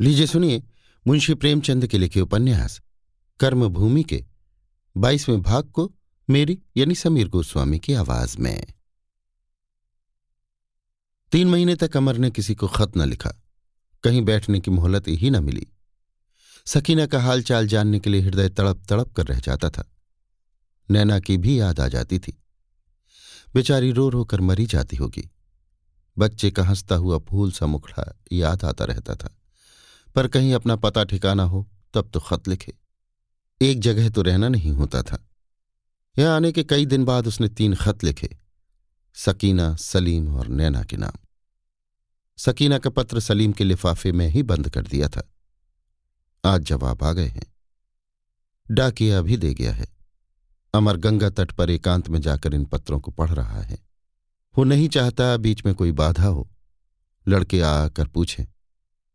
लीजिए 0.00 0.26
सुनिए, 0.26 0.62
मुंशी 1.06 1.34
प्रेमचंद 1.34 1.86
के 1.86 1.98
लिखे 1.98 2.20
उपन्यास, 2.20 2.82
कर्मभूमि 3.40 4.02
के, 4.02 4.24
बाईसवें 4.96 5.42
भाग 5.42 5.64
को 5.64 5.94
मेरी 6.30 6.62
यानी 6.76 6.94
समीर 6.94 7.28
गोस्वामी 7.28 7.78
की 7.78 7.92
आवाज़ 7.92 8.38
में। 8.38 8.66
तीन 11.32 11.48
महीने 11.48 11.76
तक 11.76 11.96
अमर 11.96 12.16
ने 12.16 12.30
किसी 12.30 12.54
को 12.54 12.68
खत 12.68 12.96
न 12.96 13.08
लिखा, 13.08 13.30
कहीं 14.02 14.22
बैठने 14.22 14.60
की 14.60 14.70
मोहलत 14.70 15.04
ही 15.08 15.30
न 15.30 15.44
मिली। 15.44 15.66
सकीना 16.66 17.06
का 17.06 17.22
हालचाल 17.22 17.68
जानने 17.68 18.00
के 18.00 18.10
लिए 18.10 18.20
हृदय 18.20 18.48
तड़प 18.48 18.82
तड़प 18.88 19.12
कर 19.12 19.26
रह 19.26 19.40
जाता 19.40 19.70
था। 19.70 19.90
नैना 20.90 21.20
की 21.20 21.36
भी 21.36 21.60
याद 21.60 21.80
आ 21.80 21.88
जाती 21.88 22.18
थी। 22.18 22.42
बेचारी 23.54 23.92
रो 23.92 24.08
रो 24.08 24.24
कर 24.24 24.40
मरी 24.40 24.66
जाती 24.66 24.96
होगी। 24.96 25.30
बच्चे 26.18 26.50
का 26.50 26.64
हंसता 26.64 26.94
हुआ 26.94 27.18
फूल 27.18 27.52
सा 27.52 27.66
मुखड़ा 27.66 28.18
याद 28.32 28.64
आता 28.64 28.84
रहता 28.84 29.14
था। 29.14 29.34
पर 30.14 30.28
कहीं 30.28 30.54
अपना 30.54 30.76
पता 30.76 31.04
ठिकाना 31.04 31.42
हो, 31.42 31.68
तब 31.94 32.10
तो 32.14 32.20
खत 32.20 32.48
लिखे। 32.48 32.74
एक 33.62 33.80
जगह 33.80 34.10
तो 34.10 34.22
रहना 34.22 34.48
नहीं 34.48 34.72
होता 34.72 35.02
था। 35.02 35.28
यहाँ 36.18 36.36
आने 36.36 36.52
के 36.52 36.64
कई 36.64 36.86
दिन 36.86 37.04
बाद 37.04 37.26
उसने 37.26 37.48
तीन 37.48 37.74
खत 37.74 38.04
लिखे, 38.04 38.38
सकीना, 39.14 39.76
सलीम 39.76 40.34
और 40.34 40.48
नैना 40.48 40.84
के 40.84 40.96
नाम। 40.96 41.18
सकीना 42.36 42.78
का 42.78 42.90
पत्र 42.90 43.20
सलीम 43.20 43.52
के 43.52 43.64
लिफाफे 43.64 44.12
में 44.12 44.28
ही 44.28 44.42
बंद 44.42 44.70
कर 44.70 44.82
दिया 44.82 45.08
था। 45.08 45.32
आज 46.44 46.62
जवाब 46.62 47.04
आ 47.04 47.12
गए 47.12 47.26
हैं। 47.26 47.54
डाकिया 48.70 49.22
भी 49.22 49.36
दे 49.36 49.54
गया 49.54 49.72
है। 49.72 49.86
अमर 50.74 50.96
गंगा 50.96 51.30
तट 51.30 51.52
पर 51.52 51.70
एकांत 51.70 52.08
में 52.08 52.20
जाकर 52.20 52.54
इन 52.54 52.64
पत्रों 52.64 53.00
को 53.00 53.10
पढ़ 53.10 53.30
रहा 53.30 53.60
है। 53.62 53.78
वो 54.58 54.64
नहीं 54.64 54.88
चाहता 54.88 55.36
बीच 55.36 55.66
में 55.66 55.74
कोई 55.74 55.92
बाधा 55.92 56.26
हो। 56.26 56.50
लड़के 57.28 57.60
आकर 57.60 58.06
पूछे, 58.06 58.48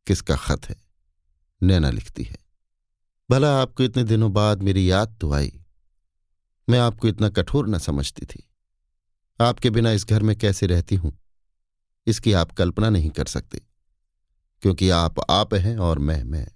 किसका 0.07 0.35
खत 0.35 0.69
है? 0.69 0.82
नैना 1.63 1.89
लिखती 1.89 2.23
है। 2.23 2.37
भला 3.29 3.55
आपको 3.61 3.83
इतने 3.83 4.03
दिनों 4.03 4.31
बाद 4.33 4.63
मेरी 4.63 4.89
याद 4.91 5.17
तो 5.21 5.31
आई। 5.33 5.51
मैं 6.67 6.79
आपको 6.79 7.07
इतना 7.07 7.29
कठोर 7.29 7.67
न 7.67 7.77
समझती 7.79 8.25
थी। 8.25 8.43
आपके 9.39 9.69
बिना 9.69 9.91
इस 9.91 10.05
घर 10.05 10.23
में 10.23 10.35
कैसे 10.35 10.67
रहती 10.67 10.95
हूँ? 10.95 11.17
इसकी 12.07 12.33
आप 12.33 12.51
कल्पना 12.51 12.89
नहीं 12.89 13.09
कर 13.09 13.25
सकते, 13.25 13.61
क्योंकि 14.63 14.89
आप 14.89 15.19
आप 15.31 15.53
हैं 15.53 15.77
और 15.77 15.99
मैं 15.99 16.23
मैं। 16.23 16.47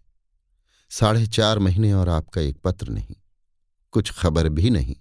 साढ़े 0.91 1.25
चार 1.27 1.59
महीने 1.59 1.93
और 1.93 2.09
आपका 2.09 2.41
एक 2.41 2.57
पत्र 2.57 2.89
नहीं, 2.89 3.15
कुछ 3.93 4.11
खबर 4.11 4.49
भी 4.49 4.69
नहीं। 4.69 4.95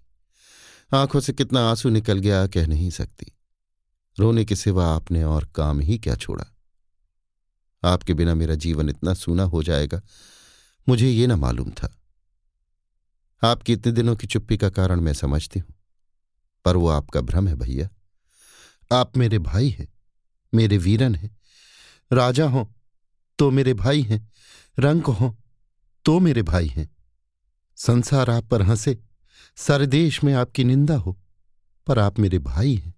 आँखों 0.92 1.20
से 1.20 1.32
कितना 1.32 1.68
आँसू 1.70 1.88
निकल 1.88 2.18
गया 2.18 2.46
कह 2.46 2.66
नहीं 2.66 2.90
सकती। 2.90 3.32
रोने 4.18 4.44
के 4.44 4.56
सिवा 4.56 4.86
आपने 4.86 5.22
और 5.24 5.44
काम 5.54 5.80
ही 5.80 5.98
क्या 5.98 6.14
छोड़ा? 6.14 6.44
आपके 7.86 8.14
बिना 8.14 8.34
मेरा 8.34 8.54
जीवन 8.54 8.88
इतना 8.88 9.14
सूना 9.14 9.42
हो 9.42 9.62
जाएगा। 9.62 10.00
मुझे 10.88 11.10
ये 11.10 11.26
ना 11.26 11.36
मालूम 11.36 11.70
था। 11.70 11.96
आपकी 13.42 13.72
इतने 13.72 13.92
दिनों 13.92 14.16
की 14.16 14.26
चुप्पी 14.26 14.56
का 14.56 14.70
कारण 14.70 15.00
मैं 15.00 15.12
समझती 15.12 15.60
हूँ। 15.60 15.74
पर 16.64 16.76
वो 16.76 16.88
आपका 16.88 17.20
भ्रम 17.20 17.48
है 17.48 17.54
भैया। 17.54 17.88
आप 18.92 19.16
मेरे 19.16 19.38
भाई 19.38 19.68
हैं, 19.68 19.88
मेरे 20.54 20.78
वीरन 20.78 21.14
हैं। 21.14 21.36
राजा 22.12 22.48
हो 22.48 22.72
तो 23.38 23.50
मेरे 23.50 23.74
भाई 23.74 24.02
हैं, 24.02 24.32
रंक 24.78 25.06
हो 25.06 25.36
तो 26.04 26.18
मेरे 26.20 26.42
भाई 26.42 26.66
हैं। 26.66 26.88
संसार 27.76 28.30
आप 28.30 28.44
पर 28.44 28.62
हंसे, 28.62 28.98
सारे 29.56 29.86
देश 29.86 30.22
में 30.24 30.32
आपकी 30.34 30.64
निंदा 30.64 30.96
हो, 30.96 31.18
पर 31.86 31.98
आप 31.98 32.18
मेरे 32.18 32.38
भाई 32.38 32.74
हैं। 32.74 32.94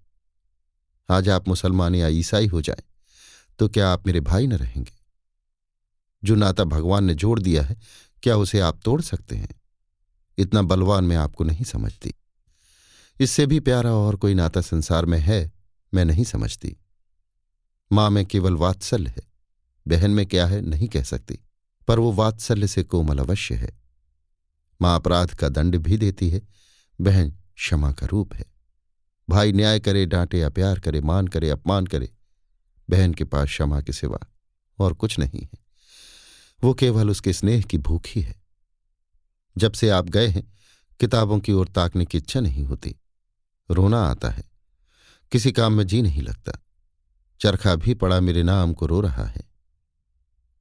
आज 1.11 1.28
आप 1.28 1.48
मुसलमान 1.48 1.95
या 1.95 2.08
ईसाई 2.08 2.47
हो 2.47 2.61
जाए 2.62 2.83
तो 3.59 3.69
क्या 3.69 3.91
आप 3.91 4.06
मेरे 4.06 4.20
भाई 4.20 4.47
न 4.47 4.53
रहेंगे? 4.53 4.92
जो 6.25 6.34
नाता 6.34 6.64
भगवान 6.64 7.05
ने 7.05 7.14
जोड़ 7.14 7.41
दिया 7.41 7.62
है, 7.62 7.77
क्या 8.23 8.37
उसे 8.37 8.61
आप 8.61 8.81
तोड़ 8.84 9.03
सकते 9.03 9.37
हैं? 9.37 9.48
इतना 10.39 10.62
बलवान 10.62 11.05
मैं 11.05 11.17
आपको 11.17 11.45
नहीं 11.45 11.64
समझती। 11.64 12.14
इससे 13.20 13.47
भी 13.47 13.61
प्यारा 13.61 13.92
और 13.92 14.17
कोई 14.17 14.35
नाता 14.35 14.61
संसार 14.61 15.05
में 15.05 15.18
है, 15.18 15.52
मैं 15.95 16.05
नहीं 16.05 16.24
समझती। 16.24 16.77
माँ 17.92 18.11
में 18.11 18.27
केवल 18.27 18.55
वात्सल्य 18.55 19.11
है, 19.11 19.23
बहन 19.89 20.11
में 20.11 20.27
क्या 20.27 20.47
है 20.47 20.61
नहीं 20.61 20.89
कह 20.89 21.02
सकती, 21.02 21.39
पर 21.89 21.98
वो 21.98 22.13
वात्सल्य 22.13 22.67
से 22.67 22.83
कोमल 22.83 23.18
अवश्य 23.18 23.55
है। 23.55 23.80
माँ 24.83 24.97
अपराध 24.97 25.35
का 25.35 25.48
दंड 25.48 25.77
भी 25.77 25.97
देती 25.97 26.30
है, 26.30 26.42
बहन 27.01 27.30
क्षमा 27.30 27.92
का 27.92 28.07
रूप 28.07 28.35
है। 28.35 28.45
भाई 29.30 29.52
न्याय 29.52 29.80
करे, 29.80 30.07
डांटे 30.07 30.39
या 30.39 30.48
प्यार 30.48 30.80
करे, 30.80 31.01
मान 31.01 31.29
करे, 31.29 31.51
अपमान 31.51 31.86
करे 31.86 32.13
बहन 32.90 33.14
के 33.14 33.24
पास 33.24 33.48
क्षमा 33.48 33.80
के 33.80 33.92
सिवा 33.92 34.18
और 34.78 34.92
कुछ 34.94 35.18
नहीं 35.18 35.40
है। 35.42 35.58
वो 36.64 36.74
केवल 36.74 37.10
उसके 37.10 37.32
स्नेह 37.32 37.62
की 37.62 37.78
भूखी 37.78 38.20
है। 38.20 38.42
जब 39.58 39.72
से 39.72 39.88
आप 39.88 40.04
गए 40.04 40.26
हैं, 40.26 40.52
किताबों 41.00 41.40
की 41.40 41.52
ओर 41.52 41.68
ताकने 41.68 42.04
की 42.04 42.18
इच्छा 42.18 42.40
नहीं 42.40 42.64
होती। 42.64 42.96
रोना 43.70 43.98
आता 43.98 44.30
है। 44.30 44.50
किसी 45.32 45.52
काम 45.52 45.72
में 45.72 45.86
जी 45.86 46.02
नहीं 46.02 46.22
लगता। 46.22 46.52
चरखा 47.40 47.74
भी 47.74 47.94
पड़ा 47.94 48.20
मेरे 48.20 48.42
नाम 48.42 48.72
को 48.72 48.86
रो 48.86 49.00
रहा 49.00 49.24
है। 49.24 49.48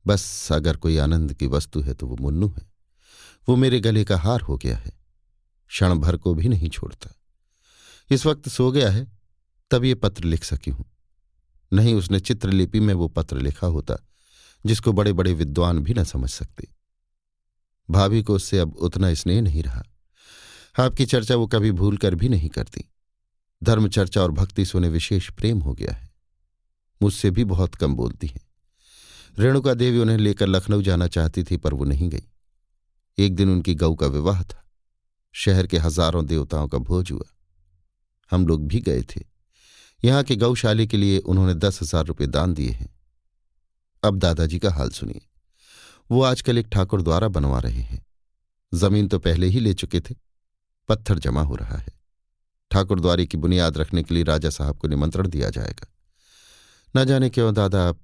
बस 0.07 0.51
अगर 0.51 0.77
कोई 0.77 0.97
आनंद 0.97 1.33
की 1.33 1.47
वस्तु 1.47 1.81
है 1.81 1.93
तो 1.93 2.07
वो 2.07 2.15
मुन्नू 2.15 2.47
है। 2.47 2.71
वो 3.49 3.55
मेरे 3.55 3.79
गले 3.79 4.03
का 4.03 4.17
हार 4.17 4.41
हो 4.41 4.57
गया 4.57 4.77
है। 4.77 4.91
क्षण 5.67 5.95
भर 5.95 6.17
को 6.17 6.33
भी 6.33 6.47
नहीं 6.47 6.69
छोड़ता। 6.69 7.15
इस 8.11 8.25
वक्त 8.25 8.49
सो 8.49 8.71
गया 8.71 8.89
है, 8.89 9.07
तब 9.71 9.83
ये 9.83 9.95
पत्र 9.95 10.23
लिख 10.23 10.43
सकी 10.43 10.71
हूँ। 10.71 10.96
नहीं 11.73 11.95
उसने 11.95 12.19
चित्रलिपि 12.19 12.79
में 12.79 12.93
वो 12.93 13.07
पत्र 13.07 13.37
लिखा 13.37 13.67
होता, 13.67 13.95
जिसको 14.65 14.93
बड़े 14.93 15.13
बड़े 15.13 15.33
विद्वान 15.33 15.79
भी 15.79 15.93
न 15.93 16.03
समझ 16.03 16.29
सकते। 16.29 16.67
भाभी 17.89 18.23
को 18.23 18.35
उससे 18.35 18.59
अब 18.59 18.75
उतना 18.75 19.13
स्नेह 19.13 19.41
नहीं 19.41 19.63
रहा। 19.63 19.83
आपकी 20.79 21.05
चर्चा 21.05 21.35
वो 21.35 21.47
कभी 21.47 21.71
भूल 21.71 21.97
कर 21.97 22.15
भी 22.15 22.29
नहीं 22.29 22.49
करती। 22.49 22.91
धर्म 23.63 23.87
चर्चा 23.89 24.21
और 24.21 24.31
भक्ति 24.31 24.65
से 24.65 24.77
उन्हें 24.77 24.91
विशेष 24.91 25.29
प्रेम 25.29 25.59
हो 25.59 25.73
गया 25.73 25.93
है। 25.93 26.09
मुझसे 27.01 27.31
भी 27.31 27.43
बहुत 27.43 27.75
कम 27.75 27.95
बोलती 27.95 28.27
है। 28.27 28.41
रेणुका 29.39 29.73
देवी 29.73 29.99
उन्हें 29.99 30.17
लेकर 30.17 30.47
लखनऊ 30.47 30.81
जाना 30.81 31.07
चाहती 31.07 31.43
थी, 31.43 31.57
पर 31.57 31.73
वो 31.73 31.83
नहीं 31.83 32.09
गई। 32.09 32.23
एक 33.17 33.35
दिन 33.35 33.49
उनकी 33.49 33.75
गऊ 33.75 33.95
का 33.95 34.07
विवाह 34.07 34.43
था। 34.43 34.63
शहर 35.33 35.67
के 35.67 35.77
हज़ारों 35.77 36.25
देवताओं 36.25 36.67
का 36.67 36.77
भोज 36.77 37.11
हुआ। 37.11 37.25
हम 38.31 38.47
लोग 38.47 38.67
भी 38.67 38.81
गए 38.81 39.01
थे। 39.01 39.36
यहाँ 40.03 40.23
के 40.23 40.35
गौशाले 40.35 40.87
के 40.87 40.97
लिए 40.97 41.19
उन्होंने 41.19 41.53
दस 41.53 41.81
हज़ार 41.81 42.05
रुपये 42.05 42.27
दान 42.27 42.53
दिए 42.53 42.71
हैं। 42.71 42.89
अब 44.03 44.17
दादाजी 44.17 44.59
का 44.59 44.71
हाल 44.71 44.89
सुनिए। 44.89 45.21
वो 46.09 46.21
आजकल 46.21 46.57
एक 46.57 46.67
ठाकुर 46.67 47.01
द्वारा 47.01 47.27
बनवा 47.27 47.59
रहे 47.59 47.81
हैं। 47.81 48.05
ज़मीन 48.71 49.07
तो 49.07 49.19
पहले 49.19 49.47
ही 49.47 49.59
ले 49.59 49.73
चुके 49.73 49.99
थे। 49.99 50.15
पत्थर 50.89 51.19
जमा 51.19 51.41
हो 51.41 51.55
रहा 51.55 51.77
है। 51.77 51.93
ठाकुर 52.71 52.99
द्वारे 52.99 53.25
की 53.25 53.37
बुनियाद 53.37 53.77
रखने 53.77 54.03
के 54.03 54.13
लिए 54.13 54.23
राजा 54.23 54.49
साहब 54.49 54.77
को 54.77 54.87
निमंत्रण 54.87 55.27
दिया 55.27 55.49
जाएगा। 55.49 55.87
न 56.95 57.05
जाने 57.05 57.29
क्यों 57.29 57.53
दादा, 57.53 57.87
आप 57.89 57.99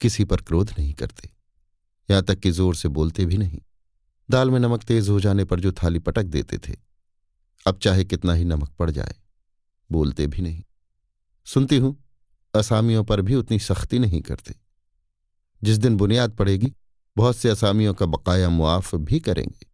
किसी 0.00 0.24
पर 0.24 0.40
क्रोध 0.40 0.70
नहीं 0.78 0.92
करते। 0.94 1.30
यहाँ 2.08 2.22
तक 2.22 2.38
कि 2.38 2.50
ज़ोर 2.50 2.74
से 2.74 2.88
बोलते 2.88 3.26
भी 3.26 3.36
नहीं। 3.36 3.60
दाल 4.28 4.50
में 4.50 4.58
नमक 4.60 4.82
तेज 4.82 5.08
हो 5.08 5.20
जाने 5.20 5.44
पर 5.44 5.60
जो 5.60 5.72
थाली 5.72 5.98
पटक 5.98 6.24
देते 6.24 6.58
थे, 6.58 6.76
अब 7.66 7.78
चाहे 7.78 8.04
कितना 8.04 8.32
ही 8.32 8.44
नमक 8.44 8.70
पड़ 8.78 8.90
जाए, 8.90 9.14
बोलते 9.90 10.26
भी 10.26 10.42
नहीं। 10.42 10.62
सुनती 11.46 11.76
हूँ, 11.76 11.96
असामियों 12.54 13.04
पर 13.04 13.20
भी 13.20 13.34
उतनी 13.34 13.58
सख्ती 13.58 13.98
नहीं 13.98 14.20
करते। 14.22 14.54
जिस 15.62 15.78
दिन 15.78 15.96
बुनियाद 15.96 16.32
पड़ेगी, 16.32 16.72
बहुत 17.16 17.36
से 17.36 17.48
असामियों 17.48 17.94
का 17.94 18.06
बकाया 18.06 18.48
मुआफ 18.48 18.94
भी 18.94 19.20
करेंगे। 19.20 19.66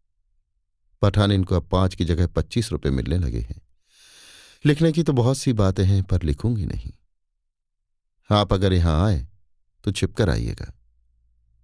पठान 1.02 1.32
इनको 1.32 1.56
अब 1.56 1.68
पाँच 1.68 1.94
की 1.94 2.04
जगह 2.04 2.26
पच्चीस 2.26 2.72
रुपए 2.72 2.90
मिलने 2.90 3.18
लगे 3.18 3.40
हैं। 3.40 3.60
लिखने 4.64 4.92
की 4.92 5.02
तो 5.02 5.12
बहुत 5.12 5.38
सी 5.38 5.52
बातें 5.52 5.84
हैं, 5.84 6.02
पर 6.02 6.22
लिखूँगी 6.22 6.66
नहीं। 6.66 6.92
आप 8.30 8.52
अगर 8.52 8.72
यहाँ 8.72 9.06
आए 9.06 9.26
तो 9.84 9.92
छिपकर 9.92 10.30
आइएगा, 10.30 10.72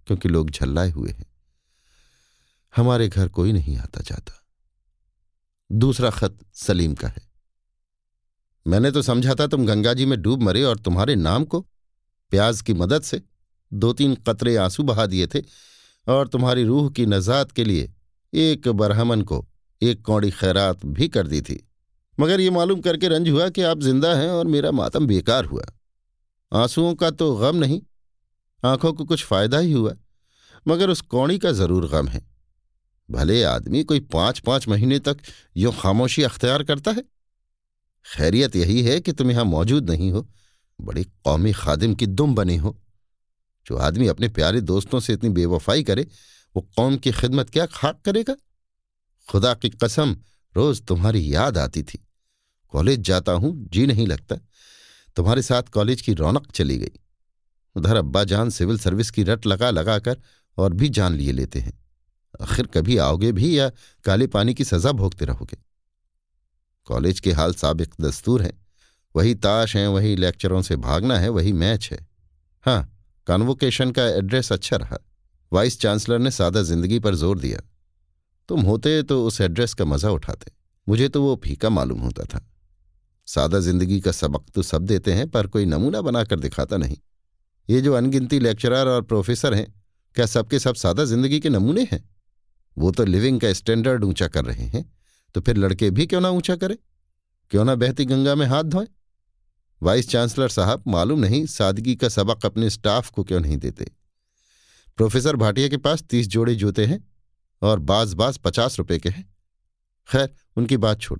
क्योंकि 0.07 0.29
लोग 0.29 0.49
झल्लाए 0.49 0.89
हुए 0.89 1.11
हैं। 1.11 1.25
हमारे 2.75 3.07
घर 3.07 3.29
कोई 3.29 3.51
नहीं 3.51 3.77
आता 3.77 4.01
जाता। 4.01 4.33
दूसरा 5.71 6.09
खत 6.09 6.39
सलीम 6.53 6.95
का 6.95 7.07
है। 7.07 7.26
मैंने 8.67 8.91
तो 8.91 9.01
समझा 9.01 9.35
था 9.35 9.47
तुम 9.47 9.65
गंगा 9.65 9.93
जी 9.93 10.05
में 10.05 10.21
डूब 10.21 10.41
मरे 10.43 10.63
और 10.63 10.79
तुम्हारे 10.79 11.15
नाम 11.15 11.43
को 11.45 11.59
प्याज 12.31 12.61
की 12.61 12.73
मदद 12.73 13.01
से 13.01 13.21
दो 13.71 13.91
तीन 13.93 14.15
कतरे 14.27 14.55
आँसू 14.55 14.83
बहा 14.83 15.05
दिए 15.05 15.27
थे 15.27 15.41
और 16.07 16.27
तुम्हारी 16.27 16.63
रूह 16.63 16.89
की 16.89 17.05
नजात 17.05 17.51
के 17.51 17.63
लिए 17.63 17.93
एक 18.33 18.67
बरहमन 18.67 19.21
को 19.21 19.45
एक 19.81 20.01
कौड़ी 20.01 20.31
खैरात 20.31 20.85
भी 20.85 21.07
कर 21.07 21.27
दी 21.27 21.41
थी। 21.41 21.63
मगर 22.17 22.39
ये 22.39 22.49
मालूम 22.49 22.81
करके 22.81 23.07
रंज 23.07 23.29
हुआ 23.29 23.49
कि 23.49 23.61
आप 23.61 23.79
ज़िंदा 23.79 24.13
हैं 24.15 24.29
और 24.29 24.47
मेरा 24.47 24.71
मातम 24.71 25.07
बेकार 25.07 25.45
हुआ। 25.45 25.63
आंसुओं 26.51 26.93
का 26.95 27.09
तो 27.11 27.35
गम 27.35 27.55
नहीं, 27.55 27.81
आँखों 28.63 28.93
को 28.93 29.05
कुछ 29.05 29.23
फ़ायदा 29.25 29.57
ही 29.57 29.71
हुआ, 29.71 29.93
मगर 30.65 30.89
उस 30.89 31.01
कौड़ी 31.03 31.37
का 31.37 31.51
ज़रूर 31.51 31.87
गम 31.89 32.07
है। 32.07 32.25
भले 33.09 33.43
आदमी 33.43 33.83
कोई 33.83 33.99
पाँच 34.13 34.39
पाँच 34.39 34.67
महीने 34.67 34.99
तक 34.99 35.17
यूँ 35.57 35.73
खामोशी 35.73 36.23
अख्तियार 36.23 36.63
करता 36.63 36.91
है। 36.91 37.03
खैरियत 38.15 38.55
यही 38.55 38.81
है 38.83 38.99
कि 38.99 39.11
तुम 39.11 39.31
यहाँ 39.31 39.45
मौजूद 39.45 39.89
नहीं 39.89 40.11
हो। 40.11 40.29
बड़े 40.81 41.03
कौमी 41.03 41.53
खादिम 41.53 41.95
की 41.95 42.05
दुम 42.05 42.35
बने 42.35 42.57
हो। 42.57 42.81
जो 43.65 43.77
आदमी 43.77 44.07
अपने 44.07 44.29
प्यारे 44.29 44.61
दोस्तों 44.61 44.99
से 44.99 45.13
इतनी 45.13 45.29
बेवफाई 45.29 45.83
करे, 45.83 46.07
वो 46.55 46.61
कौम 46.75 46.97
की 46.97 47.11
खिदमत 47.11 47.49
क्या 47.49 47.65
खाक 47.65 48.01
करेगा? 48.05 48.35
खुदा 49.29 49.53
की 49.53 49.69
कसम, 49.69 50.17
रोज 50.55 50.81
तुम्हारी 50.81 51.35
याद 51.35 51.57
आती 51.57 51.83
थी। 51.83 52.07
कॉलेज 52.71 52.99
जाता 52.99 53.31
हूँ, 53.31 53.69
जी 53.69 53.87
नहीं 53.87 54.07
लगता। 54.07 54.35
तुम्हारे 55.15 55.41
साथ 55.41 55.63
कॉलेज 55.63 56.01
की 56.01 56.13
रौनक 56.13 56.51
चली 56.51 56.77
गई। 56.77 56.91
उधर 57.75 57.95
अब्बा 57.95 58.23
जान 58.23 58.49
सिविल 58.49 58.79
सर्विस 58.79 59.11
की 59.11 59.23
रट 59.23 59.45
लगा 59.45 59.69
लगा 59.69 59.99
कर 59.99 60.17
और 60.57 60.73
भी 60.73 60.89
जान 60.89 61.13
लिए 61.13 61.31
लेते 61.31 61.59
हैं। 61.59 61.85
आखिर 62.41 62.67
कभी 62.67 62.97
आओगे 62.97 63.31
भी 63.31 63.59
या 63.59 63.71
काले 64.03 64.27
पानी 64.27 64.53
की 64.53 64.63
सजा 64.63 64.91
भोगते 64.91 65.25
रहोगे? 65.25 65.66
कॉलेज 66.87 67.19
के 67.19 67.31
हाल 67.31 67.53
साबिक 67.53 67.93
दस्तूर 68.01 68.41
हैं। 68.41 68.51
वही 69.15 69.35
ताश 69.35 69.75
हैं, 69.75 69.87
वही 69.87 70.15
लेक्चरों 70.15 70.61
से 70.61 70.75
भागना 70.75 71.17
है, 71.19 71.29
वही 71.29 71.53
मैच 71.53 71.89
है। 71.91 72.05
हाँ 72.65 72.93
कन्वोकेशन 73.27 73.91
का 73.91 74.07
एड्रेस 74.07 74.51
अच्छा 74.51 74.77
रहा। 74.77 74.97
वाइस 75.51 75.79
चांसलर 75.79 76.19
ने 76.19 76.31
सादा 76.31 76.61
ज़िंदगी 76.61 76.99
पर 76.99 77.15
ज़ोर 77.15 77.39
दिया। 77.39 77.59
तुम 78.49 78.61
होते 78.61 79.01
तो 79.03 79.25
उस 79.25 79.41
एड्रेस 79.41 79.73
का 79.73 79.85
मज़ा 79.85 80.09
उठाते। 80.09 80.51
मुझे 80.87 81.07
तो 81.09 81.21
वो 81.23 81.35
फीका 81.43 81.69
मालूम 81.69 81.99
होता 81.99 82.23
था। 82.23 82.45
सादा 83.27 83.59
ज़िंदगी 83.59 83.99
का 83.99 84.11
सबक 84.11 84.45
तो 84.55 84.61
सब 84.61 84.81
देते 84.81 85.13
हैं, 85.13 85.29
पर 85.29 85.47
कोई 85.47 85.65
नमूना 85.65 86.01
बनाकर 86.01 86.39
दिखाता 86.39 86.77
नहीं। 86.77 86.97
ये 87.69 87.81
जो 87.81 87.93
अनगिनती 87.93 88.39
लेक्चरर 88.39 88.87
और 88.87 89.01
प्रोफेसर 89.01 89.53
हैं, 89.53 89.73
क्या 90.15 90.25
सबके 90.25 90.59
सब 90.59 90.75
सादा 90.75 91.05
ज़िंदगी 91.05 91.39
के 91.39 91.49
नमूने 91.49 91.87
हैं? 91.91 92.03
वो 92.77 92.91
तो 92.91 93.05
लिविंग 93.05 93.39
का 93.41 93.51
स्टैंडर्ड 93.53 94.03
ऊँचा 94.03 94.27
कर 94.27 94.45
रहे 94.45 94.65
हैं। 94.65 94.83
तो 95.33 95.41
फिर 95.41 95.57
लड़के 95.57 95.89
भी 95.89 96.07
क्यों 96.07 96.21
ना 96.21 96.29
ऊँचा 96.29 96.55
करें? 96.55 96.77
क्यों 97.49 97.65
ना 97.65 97.75
बहती 97.75 98.05
गंगा 98.05 98.35
में 98.35 98.45
हाथ 98.45 98.63
धोएँ? 98.63 98.87
वाइस 99.83 100.09
चांसलर 100.09 100.49
साहब 100.49 100.83
मालूम 100.87 101.19
नहीं 101.19 101.45
सादगी 101.45 101.95
का 101.95 102.09
सबक 102.09 102.45
अपने 102.45 102.69
स्टाफ 102.69 103.09
को 103.09 103.23
क्यों 103.23 103.39
नहीं 103.39 103.57
देते? 103.57 103.91
प्रोफेसर 104.97 105.35
भाटिया 105.35 105.67
के 105.67 105.77
पास 105.77 106.03
तीस 106.03 106.27
जोड़े 106.27 106.55
जूते 106.55 106.85
हैं 106.85 107.11
और 107.61 107.79
बाज 107.79 108.13
बाज 108.13 108.37
पचास 108.37 108.77
रुपए 108.77 108.97
के 108.99 109.09
हैं। 109.09 109.35
खैर, 110.11 110.33
उनकी 110.55 110.77
बात 110.77 111.01
छोड़। 111.01 111.19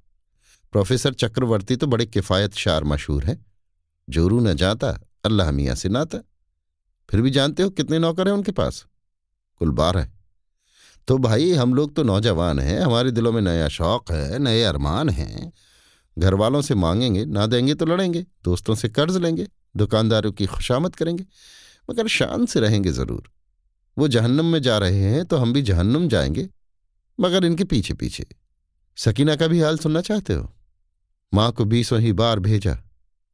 प्रोफेसर 0.71 1.13
चक्रवर्ती 1.13 1.75
तो 1.75 1.87
बड़े 1.87 2.05
किफ़ायत 2.05 2.53
शार 2.53 2.83
मशहूर 2.83 3.23
हैं। 3.23 3.45
जोरू 4.09 4.39
न 4.39 4.53
जाता, 4.53 4.99
अल्लाह 5.25 5.51
मियाँ 5.51 5.75
से 5.75 5.89
नाता। 5.89 6.17
फिर 7.09 7.21
भी 7.21 7.29
जानते 7.29 7.63
हो 7.63 7.69
कितने 7.69 7.99
नौकर 7.99 8.27
हैं 8.27 8.35
उनके 8.35 8.51
पास? 8.51 8.85
कुल 9.55 9.69
बारह 9.69 10.09
तो 11.07 11.17
भाई, 11.17 11.51
हम 11.51 11.73
लोग 11.73 11.95
तो 11.95 12.03
नौजवान 12.03 12.59
हैं, 12.59 12.79
हमारे 12.79 13.11
दिलों 13.11 13.31
में 13.31 13.41
नया 13.41 13.67
शौक 13.67 14.11
है, 14.11 14.39
नए 14.39 14.63
अरमान 14.63 15.09
हैं। 15.09 15.51
घर 16.19 16.33
वालों 16.33 16.61
से 16.61 16.75
मांगेंगे, 16.75 17.25
ना 17.25 17.45
देंगे 17.45 17.73
तो 17.73 17.85
लड़ेंगे, 17.85 18.25
दोस्तों 18.43 18.75
से 18.75 18.89
कर्ज 18.89 19.17
लेंगे, 19.17 19.47
दुकानदारों 19.77 20.31
की 20.31 20.45
खुशामद 20.45 20.95
करेंगे, 20.95 21.25
मगर 21.89 22.07
शान 22.07 22.45
से 22.45 22.59
रहेंगे 22.59 22.91
ज़रूर। 22.91 23.31
वो 23.97 24.07
जहन्नम 24.07 24.45
में 24.45 24.61
जा 24.61 24.77
रहे 24.77 24.99
हैं 24.99 25.25
तो 25.25 25.37
हम 25.37 25.53
भी 25.53 25.61
जहन्नुम 25.61 26.07
जाएँगे, 26.07 26.49
मगर 27.19 27.45
इनके 27.45 27.63
पीछे 27.63 27.93
पीछे 27.93 28.25
सकीना 28.97 29.35
का 29.35 29.47
भी 29.47 29.61
हाल 29.61 29.77
सुनना 29.77 30.01
चाहते 30.01 30.33
हो? 30.33 30.53
माँ 31.33 31.51
को 31.51 31.65
बीसों 31.65 31.99
ही 32.01 32.13
बार 32.13 32.39
भेजा, 32.39 32.77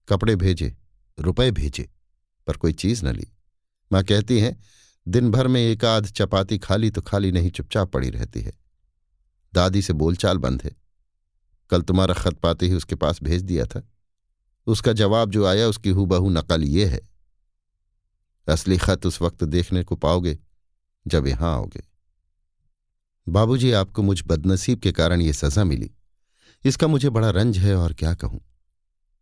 कपड़े 0.09 0.35
भेजे, 0.35 0.75
रुपए 1.17 1.51
भेजे, 1.51 1.89
पर 2.47 2.57
कोई 2.57 2.73
चीज़ 2.73 3.05
न 3.05 3.15
ली। 3.15 3.27
माँ 3.91 4.03
कहती 4.03 4.39
हैं 4.39 4.57
दिन 5.07 5.31
भर 5.31 5.47
में 5.47 5.61
एक 5.61 5.85
आध 5.85 6.05
चपाती 6.05 6.57
खाली 6.57 6.89
तो 6.89 7.01
खाली 7.01 7.31
नहीं, 7.31 7.51
चुपचाप 7.51 7.91
पड़ी 7.91 8.09
रहती 8.09 8.41
है। 8.41 8.53
दादी 9.53 9.81
से 9.81 9.93
बोलचाल 9.93 10.37
बंद 10.37 10.61
है। 10.61 10.75
कल 11.69 11.81
तुम्हारा 11.81 12.13
खत 12.13 12.33
पाते 12.33 12.67
ही 12.67 12.73
उसके 12.73 12.95
पास 12.95 13.23
भेज 13.23 13.41
दिया 13.41 13.65
था। 13.65 13.89
उसका 14.67 14.93
जवाब 14.93 15.29
जो 15.29 15.45
आया 15.45 15.67
उसकी 15.67 15.89
हूबहू 15.89 16.29
नकल 16.29 16.63
ये 16.63 16.85
है। 16.85 17.09
असली 18.47 18.77
खत 18.77 19.05
उस 19.05 19.21
वक्त 19.21 19.43
देखने 19.43 19.83
को 19.83 19.95
पाओगे, 19.95 20.39
जब 21.07 21.27
यहाँ 21.27 21.55
आओगे। 21.55 21.83
बाबूजी, 23.29 23.71
आपको 23.71 24.01
मुझ 24.01 24.23
बदनसीब 24.27 24.79
के 24.79 24.91
कारण 24.91 25.21
ये 25.21 25.33
सजा 25.33 25.63
मिली। 25.63 25.91
इसका 26.65 26.87
मुझे 26.87 27.09
बड़ा 27.09 27.29
रंज 27.29 27.57
है 27.57 27.75
और 27.75 27.93
क्या 27.93 28.13
कहूँ? 28.13 28.41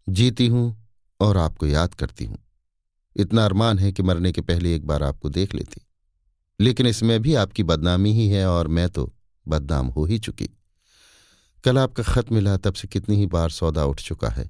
जीती 0.09 0.47
हूँ 0.47 0.89
और 1.19 1.37
आपको 1.37 1.67
याद 1.67 1.93
करती 1.93 2.25
हूँ। 2.25 2.50
इतना 3.15 3.45
अरमान 3.45 3.79
है 3.79 3.91
कि 3.91 4.03
मरने 4.03 4.31
के 4.31 4.41
पहले 4.41 4.75
एक 4.75 4.85
बार 4.87 5.03
आपको 5.03 5.29
देख 5.29 5.55
लेती। 5.55 5.81
लेकिन 6.59 6.85
इसमें 6.85 7.21
भी 7.21 7.35
आपकी 7.35 7.63
बदनामी 7.63 8.13
ही 8.13 8.27
है 8.27 8.45
और 8.47 8.67
मैं 8.67 8.89
तो 8.89 9.13
बदनाम 9.47 9.87
हो 9.87 10.05
ही 10.05 10.19
चुकी। 10.19 10.49
कल 11.63 11.77
आपका 11.79 12.03
खत 12.03 12.31
मिला, 12.31 12.57
तब 12.57 12.73
से 12.73 12.87
कितनी 12.87 13.15
ही 13.15 13.25
बार 13.25 13.49
सौदा 13.49 13.85
उठ 13.85 14.01
चुका 14.01 14.29
है 14.29 14.45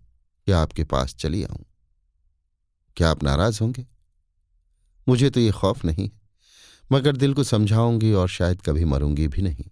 कि 0.47 0.51
आपके 0.51 0.83
पास 0.83 1.15
चली 1.15 1.43
आऊँ। 1.43 1.65
क्या 2.97 3.09
आप 3.11 3.23
नाराज़ 3.23 3.59
होंगे? 3.61 3.85
मुझे 5.07 5.29
तो 5.29 5.39
ये 5.39 5.51
खौफ 5.51 5.85
नहीं 5.85 6.09
मगर 6.91 7.15
दिल 7.15 7.33
को 7.33 7.43
समझाऊँगी 7.43 8.11
और 8.13 8.27
शायद 8.29 8.61
कभी 8.61 8.85
मरूँगी 8.85 9.27
भी 9.27 9.41
नहीं। 9.41 9.65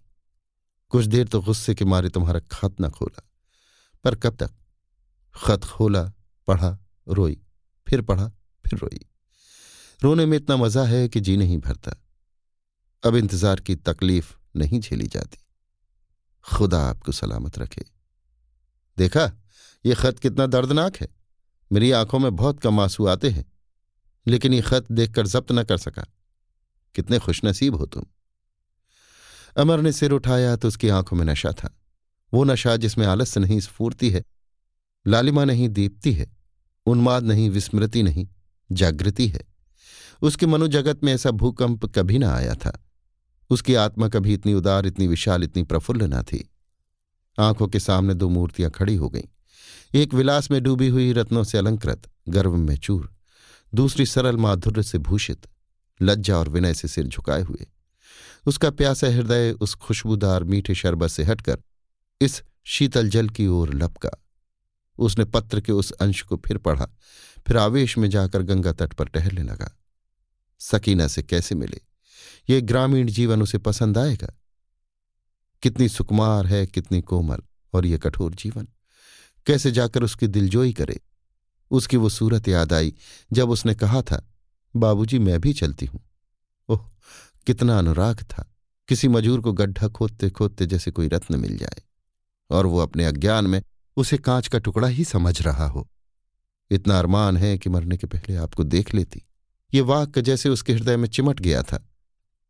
कुछ 0.88 1.04
देर 1.04 1.28
तो 1.28 1.40
गुस्से 1.40 1.74
के 1.74 1.84
मारे 1.84 2.08
तुम्हारा 2.08 2.40
खत 2.40 2.74
न 2.80 2.88
खोला, 2.90 3.22
पर 4.04 4.14
कब 4.14 4.36
तक? 4.36 4.50
खत 5.34 5.64
खोला, 5.64 6.02
पढ़ा, 6.48 6.78
रोई, 7.08 7.40
फिर 7.88 8.02
पढ़ा। 8.02 8.30
फिर 8.70 8.78
रोई। 8.78 9.00
रोने 10.02 10.26
में 10.26 10.36
इतना 10.36 10.56
मज़ा 10.56 10.84
है 10.84 11.08
कि 11.08 11.20
जी 11.20 11.36
नहीं 11.36 11.58
भरता। 11.58 11.92
अब 13.04 13.16
इंतज़ार 13.16 13.60
की 13.60 13.74
तकलीफ़ 13.76 14.34
नहीं 14.56 14.80
झेली 14.80 15.06
जाती। 15.06 15.38
खुदा 16.44 16.80
आपको 16.80 17.12
सलामत 17.12 17.58
रखे। 17.58 17.84
देखा, 18.98 19.32
ये 19.84 19.94
खत 19.94 20.18
कितना 20.18 20.46
दर्दनाक 20.46 20.96
है। 20.96 21.08
मेरी 21.72 21.90
आँखों 21.90 22.18
में 22.18 22.36
बहुत 22.36 22.60
कम 22.60 22.80
आँसू 22.80 23.06
आते 23.06 23.30
हैं, 23.30 23.44
लेकिन 24.26 24.54
ये 24.54 24.60
खत 24.60 24.86
देखकर 24.92 25.26
जब्त 25.26 25.52
न 25.52 25.64
कर 25.64 25.78
सका। 25.78 26.06
कितने 26.94 27.18
खुशनसीब 27.18 27.74
हो 27.74 27.86
तुम। 27.86 28.04
अमर 29.56 29.80
ने 29.80 29.92
सिर 29.92 30.12
उठाया 30.12 30.56
तो 30.56 30.68
उसकी 30.68 30.88
आँखों 30.88 31.16
में 31.16 31.24
नशा 31.24 31.52
था। 31.52 31.76
वो 32.32 32.44
नशा 32.44 32.76
जिसमें 32.76 33.06
आलस्य 33.06 33.40
नहीं, 33.40 33.60
स्फूर्ति 33.60 34.10
है, 34.10 34.22
लालिमा 35.06 35.44
नहीं, 35.44 35.68
दीप्ति 35.68 36.12
है, 36.12 36.36
उन्माद 36.86 37.24
नहीं, 37.24 37.50
विस्मृति 37.50 38.02
नहीं। 38.02 38.28
जागृति 38.72 39.28
है। 39.28 39.40
उसके 40.22 40.46
मनोजगत 40.46 41.04
में 41.04 41.12
ऐसा 41.14 41.30
भूकंप 41.30 41.86
कभी 41.86 42.18
ना 42.18 42.34
आया 42.34 42.54
था। 42.54 42.86
उसकी 43.50 43.74
आत्मा 43.74 44.08
कभी 44.08 44.34
इतनी 44.34 44.54
उदार, 44.54 44.86
इतनी 44.86 45.06
विशाल, 45.06 45.44
इतनी 45.44 45.62
प्रफुल्ल 45.62 46.02
ना 46.02 46.22
थी। 46.22 46.50
आँखों 47.38 47.68
के 47.68 47.80
सामने 47.80 48.14
दो 48.14 48.28
मूर्तियाँ 48.28 48.70
खड़ी 48.70 48.94
हो 48.94 49.08
गईं। 49.08 49.22
एक 49.94 50.14
विलास 50.14 50.50
में 50.50 50.62
डूबी 50.62 50.88
हुई 50.88 51.12
रत्नों 51.12 51.44
से 51.44 51.58
अलंकृत 51.58 52.02
गर्व 52.28 52.56
में 52.56 52.76
चूर। 52.76 53.14
दूसरी 53.74 54.06
सरल 54.06 54.36
माधुर्य 54.36 54.82
से 54.82 54.98
भूषित, 54.98 55.46
लज्जा 56.02 56.36
और 56.36 56.48
विनय 56.48 56.74
से 56.74 56.88
सिर 56.88 57.06
झुकाए 57.06 57.42
हुए। 57.42 57.66
उसका 58.46 58.70
प्यासा 58.70 59.06
हृदय 59.06 59.52
उस 59.60 59.74
खुशबूदार 59.74 60.44
मीठे 60.44 60.74
शरबत 60.74 61.08
से 61.08 61.22
हटकर 61.22 61.58
इस 62.20 62.42
शीतल 62.64 63.08
जल 63.08 63.28
की 63.28 63.46
ओर 63.46 63.74
लपका। 63.74 64.19
उसने 65.00 65.24
पत्र 65.24 65.60
के 65.60 65.72
उस 65.72 65.92
अंश 65.92 66.22
को 66.22 66.36
फिर 66.36 66.58
पढ़ा, 66.58 66.86
फिर 67.46 67.56
आवेश 67.56 67.98
में 67.98 68.10
जाकर 68.10 68.42
गंगा 68.42 68.72
तट 68.72 68.92
पर 68.92 69.08
टहलने 69.08 69.42
लगा। 69.42 69.78
सकीना 70.58 71.08
से 71.08 71.22
कैसे 71.22 71.54
मिले? 71.54 71.80
ये 72.50 72.60
ग्रामीण 72.60 73.08
जीवन 73.08 73.42
उसे 73.42 73.58
पसंद 73.58 73.98
आएगा? 73.98 74.34
कितनी 75.62 75.88
सुकुमार 75.88 76.46
है, 76.46 76.66
कितनी 76.66 77.02
कोमल, 77.02 77.38
और 77.72 77.86
ये 77.86 77.98
कठोर 77.98 78.34
जीवन। 78.34 78.68
कैसे 79.46 79.70
जाकर 79.70 80.02
उसकी 80.02 80.26
दिलजोई 80.26 80.72
करे? 80.72 81.00
उसकी 81.70 81.96
वो 81.96 82.08
सूरत 82.08 82.48
याद 82.48 82.72
आई 82.72 82.94
जब 83.32 83.50
उसने 83.50 83.74
कहा 83.74 84.02
था, 84.02 84.30
बाबूजी, 84.76 85.18
मैं 85.18 85.40
भी 85.40 85.52
चलती 85.52 85.86
हूँ। 85.86 86.00
ओह, 86.68 86.88
कितना 87.46 87.78
अनुराग 87.78 88.22
था। 88.22 88.54
किसी 88.88 89.08
मजूर 89.08 89.40
को 89.40 89.52
गड्ढा 89.52 89.88
खोदते 89.88 90.30
खोदते 90.30 90.66
जैसे 90.66 90.90
कोई 90.90 91.08
रत्न 91.08 91.40
मिल 91.40 91.58
जाए। 91.58 91.82
और 92.50 92.66
वो 92.66 92.78
अपने 92.78 93.04
अज्ञान 93.04 93.46
में 93.46 93.62
उसे 93.96 94.18
कांच 94.18 94.48
का 94.48 94.58
टुकड़ा 94.58 94.88
ही 94.88 95.04
समझ 95.04 95.42
रहा 95.42 95.66
हो। 95.66 95.88
इतना 96.70 96.98
अरमान 96.98 97.36
है 97.36 97.58
कि 97.58 97.70
मरने 97.70 97.96
के 97.96 98.06
पहले 98.06 98.36
आपको 98.36 98.64
देख 98.64 98.94
लेती। 98.94 99.22
ये 99.74 99.80
वाक्य 99.80 100.22
जैसे 100.22 100.48
उसके 100.48 100.72
हृदय 100.72 100.96
में 100.96 101.08
चिमट 101.08 101.40
गया 101.40 101.62
था। 101.62 101.86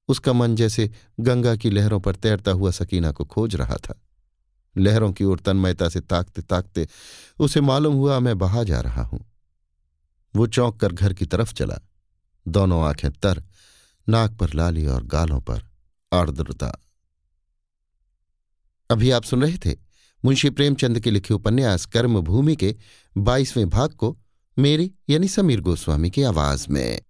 उसका 0.08 0.32
मन 0.32 0.56
जैसे 0.56 0.90
गंगा 1.20 1.56
की 1.56 1.70
लहरों 1.70 2.00
पर 2.00 2.16
तैरता 2.16 2.50
हुआ 2.50 2.70
सकीना 2.70 3.12
को 3.12 3.24
खोज 3.24 3.56
रहा 3.56 3.76
था। 3.76 4.02
लहरों 4.76 5.12
की 5.12 5.24
ओर 5.24 5.40
तन्मयता 5.40 5.88
से 5.88 6.00
ताकते 6.00 6.42
ताकते 6.42 6.88
उसे 7.38 7.60
मालूम 7.60 7.94
हुआ, 7.94 8.18
मैं 8.18 8.38
बहा 8.38 8.62
जा 8.62 8.80
रहा 8.80 9.02
हूँ। 9.02 9.32
वो 10.36 10.46
चौंक 10.46 10.80
कर 10.80 10.92
घर 10.92 11.12
की 11.12 11.26
तरफ़ 11.26 11.54
चला। 11.54 11.78
दोनों 12.48 12.82
आँखें 12.82 13.10
तर, 13.12 13.44
नाक 14.08 14.32
पर 14.32 14.54
लाली 14.54 14.86
और 14.86 15.02
गालों 15.02 15.40
पर 15.40 15.62
आर्द्रता। 16.12 16.78
अभी 18.90 19.10
आप 19.10 19.22
सुन 19.22 19.42
रहे 19.42 19.56
थे 19.56 19.89
मुंशी 20.24 20.50
प्रेमचंद 20.50 21.00
के 21.00 21.10
लिखे 21.10 21.34
उपन्यास 21.34 21.86
कर्मभूमि 21.86 22.56
के 22.56 22.76
बाईसवें 23.16 23.68
भाग 23.68 23.90
को 23.90 24.18
मेरी 24.58 24.92
यानी 25.10 25.28
समीर 25.28 25.60
गोस्वामी 25.60 26.10
की 26.10 26.22
आवाज़ 26.22 26.66
में। 26.70 27.00